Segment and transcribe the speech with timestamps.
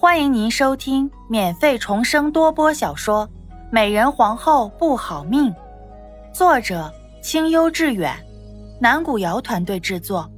[0.00, 3.26] 欢迎您收听免费重生多播小说
[3.72, 5.50] 《美人皇后不好命》，
[6.32, 6.88] 作者
[7.20, 8.16] 清幽致远，
[8.80, 10.30] 南古瑶团队制作。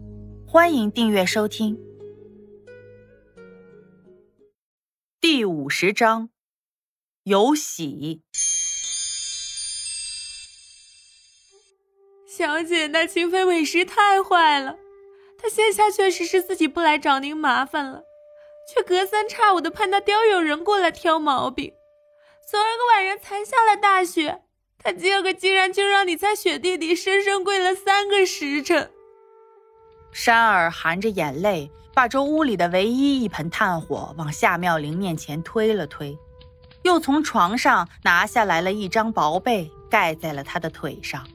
[0.48, 1.78] 欢迎订阅收听。
[5.20, 6.30] 第五十章，
[7.24, 8.22] 有喜。
[12.26, 14.76] 小姐，那清妃委实太坏了，
[15.36, 18.04] 她现下确实是自己不来找您麻烦了。
[18.72, 21.72] 却隔三差五的盼到刁有人过来挑毛病。
[22.48, 24.42] 昨儿个晚上才下了大雪，
[24.78, 28.90] 他今儿个竟然就让你在雪地里生生跪了三个时辰。
[30.12, 36.16] 山儿含着眼泪，把这屋里的唯一一盆炭火往夏妙玲面前推了推，
[36.82, 41.26] 又从床上拿下来了一张薄被，盖在了她的腿上。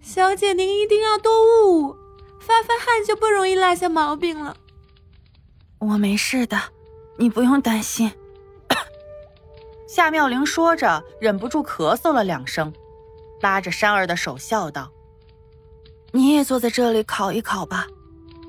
[0.00, 1.96] 小姐，您一定要多捂捂，
[2.38, 4.56] 发发汗就不容易落下毛病了。
[5.86, 6.58] 我没事的，
[7.16, 8.10] 你不用担心。
[9.86, 12.72] 夏妙玲说着，忍不住咳嗽了两声，
[13.40, 14.90] 拉着山儿的手笑道
[16.12, 17.86] ：“你也坐在这里烤一烤吧，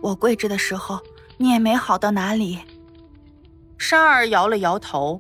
[0.02, 1.00] 我跪着的时候，
[1.38, 2.59] 你也没好到哪里。”
[3.78, 5.19] 山儿摇了摇头：“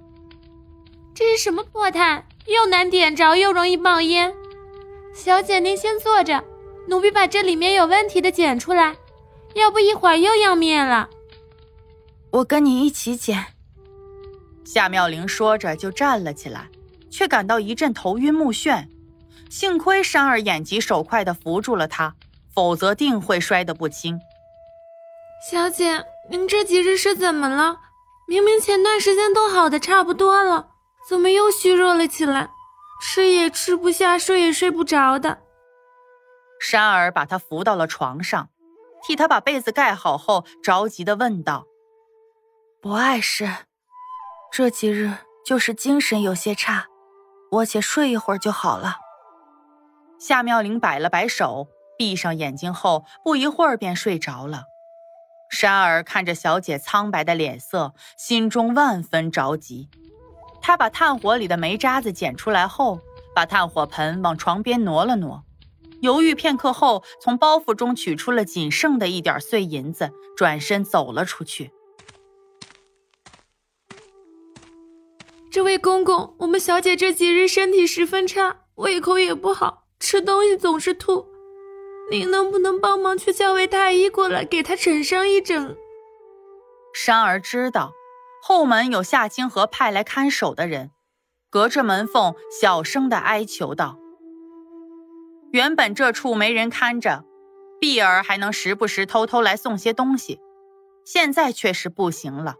[1.13, 2.25] 这是什么破炭？
[2.45, 4.33] 又难点着，又容易冒烟。
[5.13, 6.43] 小姐，您先坐着，
[6.87, 8.95] 奴婢把这里面有问题的捡出来，
[9.55, 11.09] 要不一会儿又要灭了。”
[12.35, 13.45] 我跟你一起捡。
[14.65, 16.67] 夏妙玲说着就站了起来，
[17.09, 18.85] 却感到一阵头晕目眩。
[19.49, 22.13] 幸亏山儿眼疾手快的扶住了她，
[22.53, 24.19] 否则定会摔得不轻。
[25.49, 27.77] 小姐，您这几日是怎么了？
[28.27, 30.71] 明明前段时间都好的差不多了，
[31.07, 32.49] 怎么又虚弱了起来？
[33.01, 35.37] 吃也吃不下，睡也睡不着的。
[36.59, 38.49] 山儿把她扶到了床上，
[39.07, 41.65] 替她把被子盖好后，着急的问道。
[42.85, 43.49] 不碍事，
[44.51, 45.11] 这几日
[45.43, 46.85] 就是精神有些差，
[47.49, 48.97] 我且睡一会儿就好了。
[50.19, 51.67] 夏妙玲摆了摆手，
[51.97, 54.65] 闭上眼睛后，不一会儿便睡着了。
[55.49, 59.89] 山儿看着小姐苍白的脸色，心中万分着急。
[60.61, 62.99] 他把炭火里的煤渣子捡出来后，
[63.33, 65.43] 把炭火盆往床边挪了挪，
[66.01, 71.71] 犹豫片刻后，从包袱中取出了仅剩的一点碎银子，转身走了出去。
[75.55, 81.25] 这位公公，我们小姐这几日身体十分差，胃口也不好，吃东西总是吐。
[82.11, 85.77] 您能不能帮忙去叫位太医过来，给她诊上一诊？
[86.93, 87.93] 山儿知道
[88.43, 90.91] 后门有夏清河派来看守的人，
[91.49, 93.97] 隔着门缝小声的哀求道
[95.53, 97.23] ：“原本这处没人看着，
[97.79, 100.41] 碧儿还能时不时偷偷来送些东西，
[101.05, 102.55] 现在却是不行了，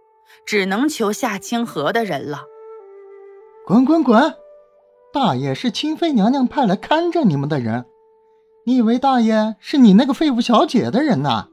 [0.45, 2.45] 只能求夏清河的人了。”
[3.67, 4.35] 滚滚滚！
[5.11, 7.85] 大爷是清妃娘娘派来看着你们的人，
[8.63, 11.47] 你以为大爷是你那个废物小姐的人呐？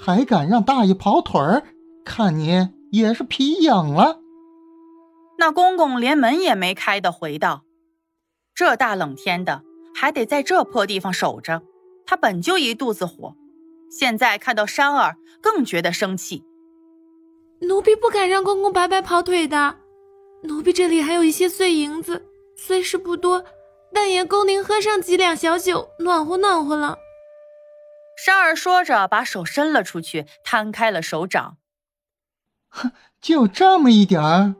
[0.00, 1.64] 还敢让大爷跑腿儿？
[2.06, 4.20] 看你也是皮痒了。
[5.36, 7.64] 那公公连门也没开的回道
[8.56, 9.62] ：“这大冷天的，
[9.94, 11.60] 还得在这破地方守着，
[12.06, 13.36] 他本就一肚子火，
[13.90, 16.44] 现在看到山儿，更觉得生气。
[17.60, 19.76] 奴婢不敢让公公白白跑腿的。”
[20.46, 22.24] 奴婢这里还有一些碎银子，
[22.56, 23.44] 虽是不多，
[23.92, 26.98] 但也够您喝上几两小酒，暖和暖和了。
[28.24, 31.56] 山儿说着，把手伸了出去，摊开了手掌。
[32.68, 34.54] 哼，就这么一点儿。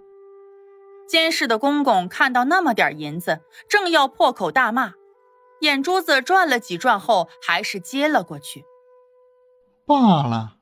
[1.09, 4.95] 监视的公公看到那么点银子，正要破口大骂，
[5.61, 8.65] 眼珠子转了几转后，还是接了过去。
[9.87, 10.57] 罢了，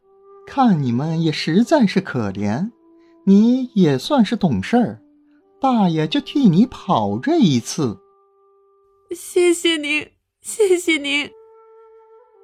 [0.47, 2.71] 看你们也实在是可怜，
[3.25, 5.01] 你也算是懂事儿。
[5.65, 7.99] 大爷就替你跑这一次，
[9.17, 10.11] 谢谢您，
[10.43, 11.31] 谢谢您。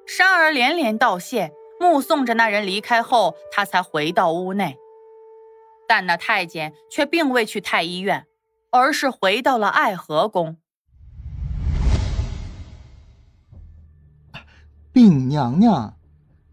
[0.07, 4.75] 山儿连连道谢，目送着那人离开后，他才回到屋内。
[5.87, 8.25] 但那太监却并未去太医院，
[8.71, 10.57] 而是回到了爱和宫。
[14.91, 15.95] 禀娘娘，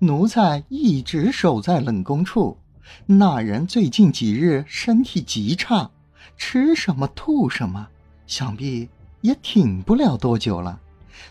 [0.00, 2.58] 奴才一直守在冷宫处，
[3.06, 5.92] 那人最近几日身体极差。
[6.36, 7.88] 吃什么吐什么，
[8.26, 8.88] 想必
[9.20, 10.80] 也挺不了多久了。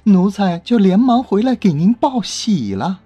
[0.03, 2.99] 奴才就连忙回来给您报喜了。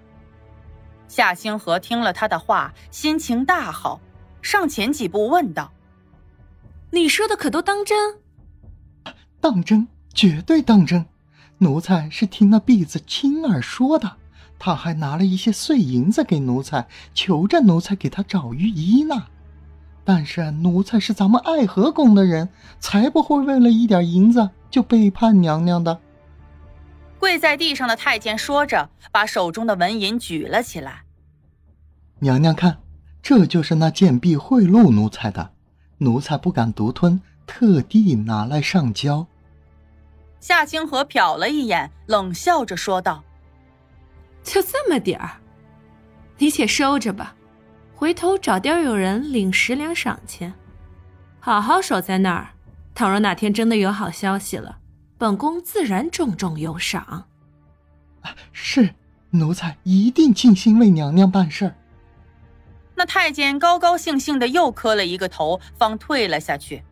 [1.06, 4.00] 夏星河听了他的话，心情大好，
[4.40, 5.72] 上前几步问道
[6.90, 8.16] ：“你说的可都当真
[9.40, 11.06] ？”“当真，绝对当真。
[11.58, 14.16] 奴才是听那婢子亲耳说的，
[14.58, 19.26] 他还拿了一些碎银子给奴才，求着奴才给他找御医呢。”
[20.04, 22.48] 但是奴才是咱们爱和宫的人，
[22.80, 26.00] 才不会为了一点银子就背叛娘娘的。
[27.18, 31.04] 跪在地上的太监说着，把手中的纹银举了起来。
[32.18, 32.78] 娘娘看，
[33.22, 35.52] 这就是那贱婢贿赂奴才的，
[35.98, 39.26] 奴才不敢独吞，特地拿来上交。
[40.40, 43.22] 夏清河瞟了一眼，冷笑着说道
[44.42, 45.36] ：“就这么点儿，
[46.38, 47.36] 你且收着吧。”
[48.02, 50.52] 回头找刁有人领十两赏钱，
[51.38, 52.48] 好好守在那儿。
[52.96, 54.76] 倘若哪天真的有好消息了，
[55.16, 57.28] 本宫自然重重有赏。
[58.50, 58.92] 是，
[59.30, 61.76] 奴才一定尽心为娘娘办事儿。
[62.96, 66.82] 那太监高高兴兴的又磕了一个头，方退了下去。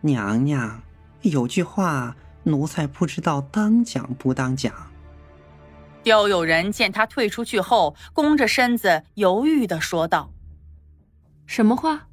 [0.00, 0.82] 娘娘，
[1.20, 4.74] 有句话，奴才不知道当讲不当讲。
[6.02, 10.32] 刁有人见他退出去后，弓着身子，犹豫的说道
[11.46, 12.08] ：“什么话？”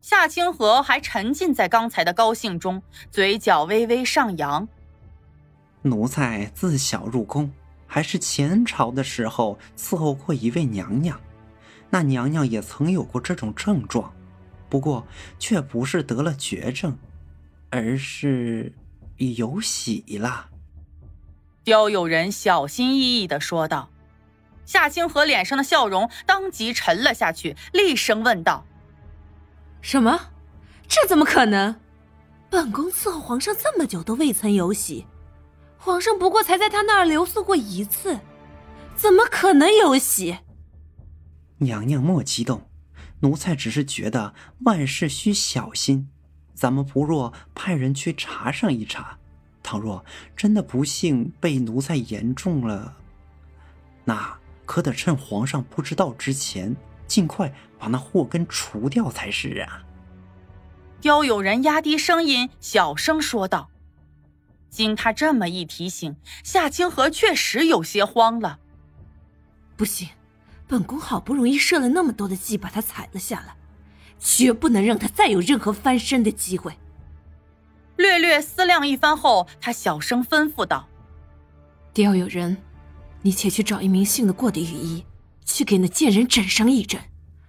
[0.00, 4.66] 夏清河还沉浸在刚才的高兴中，嘴角微微上扬。
[5.82, 7.50] 奴才自小入宫，
[7.86, 11.20] 还是前朝的时候伺候过一位娘娘，
[11.90, 14.12] 那娘娘也曾有过这种症状，
[14.68, 15.06] 不过
[15.38, 16.96] 却不是得了绝症，
[17.68, 18.72] 而是
[19.16, 20.49] 有喜了。
[21.62, 23.90] 刁有人小心翼翼的说道
[24.64, 28.64] ：“夏清河脸上的笑容当即沉了下去，厉声问道
[29.82, 30.18] ：‘什么？
[30.88, 31.76] 这怎么可能？
[32.48, 35.06] 本宫伺候皇上这么久都未曾有喜，
[35.78, 38.18] 皇上不过才在他那儿留宿过一次，
[38.96, 40.38] 怎么可能有喜？’
[41.58, 42.68] 娘娘莫激动，
[43.20, 44.34] 奴才只是觉得
[44.64, 46.10] 万事需小心，
[46.54, 49.18] 咱们不若派人去查上一查。”
[49.70, 50.04] 倘若
[50.36, 52.96] 真的不幸被奴才言中了，
[54.04, 54.36] 那
[54.66, 56.74] 可得趁皇上不知道之前，
[57.06, 59.84] 尽快把那祸根除掉才是啊！
[61.00, 63.70] 刁有人压低声音，小声说道。
[64.70, 68.58] 经他这么一提醒，夏清河确实有些慌了。
[69.76, 70.08] 不行，
[70.66, 73.54] 本宫好不容易设了那么多的计，把他踩了下来，
[74.18, 76.76] 绝不能让他再有任何翻身的机会。
[78.00, 80.88] 略略思量一番后，他小声吩咐道
[81.96, 82.56] ：“要有人，
[83.20, 85.04] 你且去找一名信得过的御医，
[85.44, 86.98] 去给那贱人诊上一诊，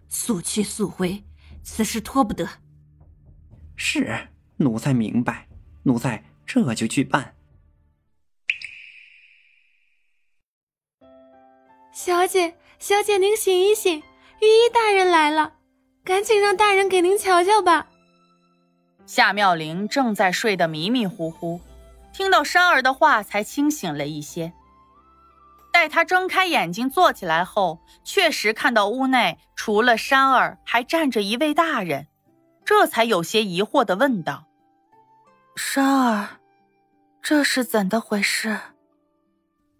[0.09, 1.23] 速去速回，
[1.63, 2.49] 此事拖不得。”
[3.77, 4.27] 是，
[4.57, 5.47] 奴才明白，
[5.83, 7.33] 奴才这就去办。
[11.93, 13.99] 小姐，小姐，您醒一醒，
[14.41, 15.53] 御医大人来了，
[16.03, 17.87] 赶紧让大人给您瞧瞧吧。
[19.13, 21.59] 夏妙玲正在睡得迷迷糊糊，
[22.13, 24.53] 听到山儿的话才清醒了一些。
[25.69, 32.07] 待她睁开眼睛坐起来后，确实看到屋内除了山儿，还站着一位大人，
[32.63, 34.45] 这才有些疑惑的问道
[35.57, 36.39] ：“山儿，
[37.21, 38.57] 这是怎的回事？”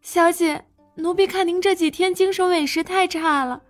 [0.03, 3.61] 小姐，奴婢看您这几天精神委实太差了，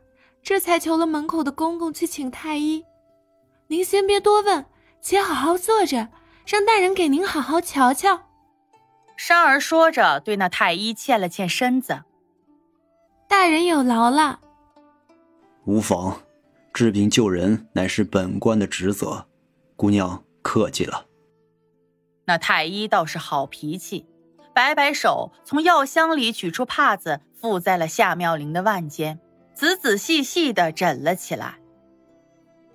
[0.41, 2.83] 这才求了门口的公公去请太医。
[3.67, 4.65] 您先别多问。
[5.01, 6.09] 且好好坐着，
[6.45, 8.27] 让大人给您好好瞧瞧。
[9.17, 12.03] 山儿说着，对那太医欠了欠身子。
[13.27, 14.39] 大人有劳了。
[15.65, 16.21] 无妨，
[16.73, 19.27] 治病救人乃是本官的职责。
[19.75, 21.05] 姑娘客气了。
[22.25, 24.05] 那太医倒是好脾气，
[24.53, 29.19] 摆摆手，从药箱里取出帕子，附在了夏妙玲的腕间，
[29.53, 31.59] 仔仔细细的诊了起来。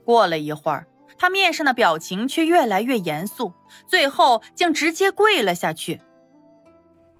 [0.04, 0.88] 过了一会儿。
[1.18, 3.52] 他面上的表情却越来越严肃，
[3.86, 6.00] 最后竟直接跪了下去。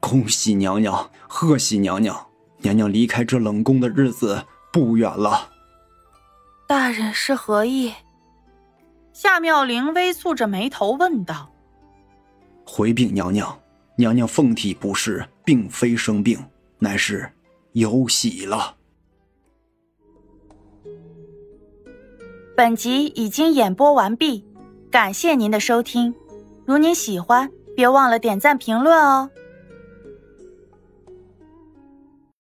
[0.01, 2.27] 恭喜娘娘，贺喜娘娘！
[2.59, 5.51] 娘娘离开这冷宫的日子不远了。
[6.67, 7.93] 大人是何意？
[9.13, 11.51] 夏妙玲微蹙着眉头问道。
[12.65, 13.59] 回禀娘娘，
[13.97, 16.45] 娘娘凤体不适，并非生病，
[16.79, 17.31] 乃是
[17.73, 18.77] 有喜了。
[22.57, 24.43] 本集已经演播完毕，
[24.91, 26.15] 感谢您的收听。
[26.65, 29.29] 如您喜欢，别忘了点赞评论哦。